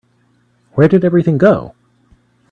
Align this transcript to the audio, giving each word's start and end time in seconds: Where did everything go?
Where 0.71 0.87
did 0.87 1.05
everything 1.05 1.37
go? 1.37 1.75